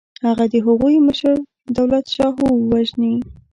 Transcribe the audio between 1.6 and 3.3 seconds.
دولتشاهو وژني.